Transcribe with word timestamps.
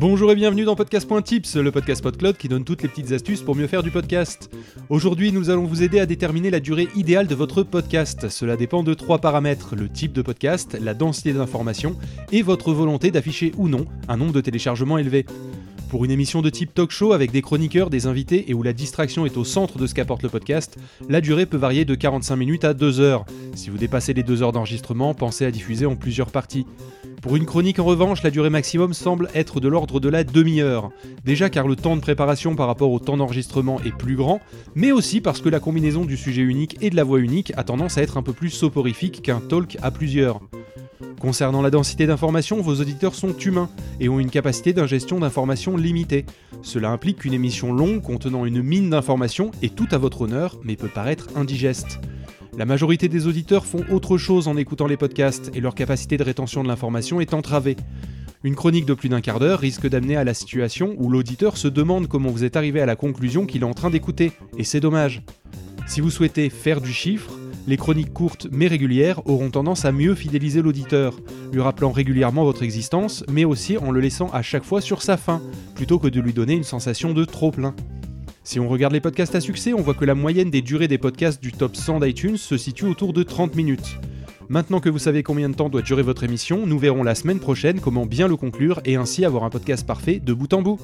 Bonjour 0.00 0.30
et 0.30 0.36
bienvenue 0.36 0.64
dans 0.64 0.76
Podcast.tips, 0.76 1.56
le 1.56 1.72
podcast 1.72 2.02
PodCloud 2.04 2.36
qui 2.36 2.46
donne 2.46 2.62
toutes 2.62 2.82
les 2.82 2.88
petites 2.88 3.10
astuces 3.10 3.42
pour 3.42 3.56
mieux 3.56 3.66
faire 3.66 3.82
du 3.82 3.90
podcast. 3.90 4.48
Aujourd'hui, 4.90 5.32
nous 5.32 5.50
allons 5.50 5.64
vous 5.64 5.82
aider 5.82 5.98
à 5.98 6.06
déterminer 6.06 6.50
la 6.50 6.60
durée 6.60 6.86
idéale 6.94 7.26
de 7.26 7.34
votre 7.34 7.64
podcast. 7.64 8.28
Cela 8.28 8.56
dépend 8.56 8.84
de 8.84 8.94
trois 8.94 9.18
paramètres 9.18 9.74
le 9.74 9.88
type 9.88 10.12
de 10.12 10.22
podcast, 10.22 10.78
la 10.80 10.94
densité 10.94 11.32
d'informations 11.32 11.96
et 12.30 12.42
votre 12.42 12.72
volonté 12.72 13.10
d'afficher 13.10 13.50
ou 13.56 13.68
non 13.68 13.86
un 14.06 14.16
nombre 14.16 14.32
de 14.32 14.40
téléchargements 14.40 14.98
élevé. 14.98 15.26
Pour 15.88 16.04
une 16.04 16.10
émission 16.10 16.42
de 16.42 16.50
type 16.50 16.74
talk 16.74 16.90
show 16.90 17.14
avec 17.14 17.30
des 17.30 17.40
chroniqueurs, 17.40 17.88
des 17.88 18.06
invités 18.06 18.50
et 18.50 18.54
où 18.54 18.62
la 18.62 18.74
distraction 18.74 19.24
est 19.24 19.38
au 19.38 19.44
centre 19.44 19.78
de 19.78 19.86
ce 19.86 19.94
qu'apporte 19.94 20.22
le 20.22 20.28
podcast, 20.28 20.76
la 21.08 21.22
durée 21.22 21.46
peut 21.46 21.56
varier 21.56 21.86
de 21.86 21.94
45 21.94 22.36
minutes 22.36 22.64
à 22.64 22.74
2 22.74 23.00
heures. 23.00 23.24
Si 23.54 23.70
vous 23.70 23.78
dépassez 23.78 24.12
les 24.12 24.22
2 24.22 24.42
heures 24.42 24.52
d'enregistrement, 24.52 25.14
pensez 25.14 25.46
à 25.46 25.50
diffuser 25.50 25.86
en 25.86 25.96
plusieurs 25.96 26.30
parties. 26.30 26.66
Pour 27.22 27.36
une 27.36 27.46
chronique 27.46 27.78
en 27.78 27.84
revanche, 27.84 28.22
la 28.22 28.30
durée 28.30 28.50
maximum 28.50 28.92
semble 28.92 29.30
être 29.34 29.60
de 29.60 29.68
l'ordre 29.68 29.98
de 29.98 30.10
la 30.10 30.24
demi-heure. 30.24 30.90
Déjà 31.24 31.48
car 31.48 31.66
le 31.66 31.74
temps 31.74 31.96
de 31.96 32.02
préparation 32.02 32.54
par 32.54 32.66
rapport 32.66 32.92
au 32.92 32.98
temps 32.98 33.16
d'enregistrement 33.16 33.80
est 33.80 33.96
plus 33.96 34.16
grand, 34.16 34.40
mais 34.74 34.92
aussi 34.92 35.22
parce 35.22 35.40
que 35.40 35.48
la 35.48 35.58
combinaison 35.58 36.04
du 36.04 36.18
sujet 36.18 36.42
unique 36.42 36.76
et 36.82 36.90
de 36.90 36.96
la 36.96 37.04
voix 37.04 37.18
unique 37.18 37.52
a 37.56 37.64
tendance 37.64 37.96
à 37.96 38.02
être 38.02 38.18
un 38.18 38.22
peu 38.22 38.34
plus 38.34 38.50
soporifique 38.50 39.22
qu'un 39.22 39.40
talk 39.40 39.78
à 39.80 39.90
plusieurs. 39.90 40.40
Concernant 41.20 41.62
la 41.62 41.70
densité 41.70 42.06
d'informations, 42.06 42.60
vos 42.60 42.76
auditeurs 42.76 43.14
sont 43.14 43.36
humains 43.36 43.68
et 43.98 44.08
ont 44.08 44.20
une 44.20 44.30
capacité 44.30 44.72
d'ingestion 44.72 45.18
d'informations 45.18 45.76
limitée. 45.76 46.24
Cela 46.62 46.90
implique 46.90 47.18
qu'une 47.18 47.34
émission 47.34 47.72
longue 47.72 48.02
contenant 48.02 48.46
une 48.46 48.62
mine 48.62 48.90
d'informations 48.90 49.50
est 49.60 49.74
tout 49.74 49.88
à 49.90 49.98
votre 49.98 50.22
honneur, 50.22 50.58
mais 50.62 50.76
peut 50.76 50.88
paraître 50.88 51.28
indigeste. 51.34 51.98
La 52.56 52.66
majorité 52.66 53.08
des 53.08 53.26
auditeurs 53.26 53.66
font 53.66 53.84
autre 53.90 54.16
chose 54.16 54.46
en 54.46 54.56
écoutant 54.56 54.86
les 54.86 54.96
podcasts 54.96 55.50
et 55.54 55.60
leur 55.60 55.74
capacité 55.74 56.16
de 56.16 56.24
rétention 56.24 56.62
de 56.62 56.68
l'information 56.68 57.20
est 57.20 57.34
entravée. 57.34 57.76
Une 58.44 58.54
chronique 58.54 58.86
de 58.86 58.94
plus 58.94 59.08
d'un 59.08 59.20
quart 59.20 59.40
d'heure 59.40 59.58
risque 59.58 59.88
d'amener 59.88 60.16
à 60.16 60.22
la 60.22 60.34
situation 60.34 60.94
où 60.98 61.10
l'auditeur 61.10 61.56
se 61.56 61.66
demande 61.66 62.06
comment 62.06 62.30
vous 62.30 62.44
êtes 62.44 62.56
arrivé 62.56 62.80
à 62.80 62.86
la 62.86 62.94
conclusion 62.94 63.46
qu'il 63.46 63.62
est 63.62 63.66
en 63.66 63.74
train 63.74 63.90
d'écouter, 63.90 64.30
et 64.56 64.64
c'est 64.64 64.80
dommage. 64.80 65.22
Si 65.86 66.00
vous 66.00 66.10
souhaitez 66.10 66.48
faire 66.48 66.80
du 66.80 66.92
chiffre, 66.92 67.32
les 67.68 67.76
chroniques 67.76 68.14
courtes 68.14 68.46
mais 68.50 68.66
régulières 68.66 69.20
auront 69.26 69.50
tendance 69.50 69.84
à 69.84 69.92
mieux 69.92 70.14
fidéliser 70.14 70.62
l'auditeur, 70.62 71.20
lui 71.52 71.60
rappelant 71.60 71.92
régulièrement 71.92 72.44
votre 72.44 72.62
existence, 72.62 73.24
mais 73.30 73.44
aussi 73.44 73.76
en 73.76 73.90
le 73.90 74.00
laissant 74.00 74.30
à 74.32 74.40
chaque 74.40 74.64
fois 74.64 74.80
sur 74.80 75.02
sa 75.02 75.18
fin, 75.18 75.42
plutôt 75.74 75.98
que 75.98 76.08
de 76.08 76.18
lui 76.18 76.32
donner 76.32 76.54
une 76.54 76.64
sensation 76.64 77.12
de 77.12 77.26
trop 77.26 77.50
plein. 77.50 77.76
Si 78.42 78.58
on 78.58 78.70
regarde 78.70 78.94
les 78.94 79.00
podcasts 79.00 79.34
à 79.34 79.42
succès, 79.42 79.74
on 79.74 79.82
voit 79.82 79.92
que 79.92 80.06
la 80.06 80.14
moyenne 80.14 80.48
des 80.48 80.62
durées 80.62 80.88
des 80.88 80.96
podcasts 80.96 81.42
du 81.42 81.52
top 81.52 81.76
100 81.76 82.00
d'iTunes 82.00 82.38
se 82.38 82.56
situe 82.56 82.86
autour 82.86 83.12
de 83.12 83.22
30 83.22 83.54
minutes. 83.54 83.98
Maintenant 84.48 84.80
que 84.80 84.88
vous 84.88 84.98
savez 84.98 85.22
combien 85.22 85.50
de 85.50 85.54
temps 85.54 85.68
doit 85.68 85.82
durer 85.82 86.02
votre 86.02 86.24
émission, 86.24 86.66
nous 86.66 86.78
verrons 86.78 87.02
la 87.02 87.14
semaine 87.14 87.38
prochaine 87.38 87.80
comment 87.80 88.06
bien 88.06 88.28
le 88.28 88.36
conclure 88.36 88.80
et 88.86 88.96
ainsi 88.96 89.26
avoir 89.26 89.44
un 89.44 89.50
podcast 89.50 89.86
parfait 89.86 90.20
de 90.20 90.32
bout 90.32 90.54
en 90.54 90.62
bout. 90.62 90.80